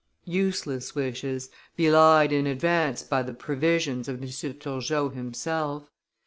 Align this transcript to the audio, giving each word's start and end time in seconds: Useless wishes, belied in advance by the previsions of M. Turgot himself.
Useless 0.25 0.95
wishes, 0.95 1.51
belied 1.75 2.31
in 2.33 2.47
advance 2.47 3.03
by 3.03 3.21
the 3.21 3.35
previsions 3.35 4.07
of 4.07 4.19
M. 4.19 4.27
Turgot 4.57 5.13
himself. 5.13 5.91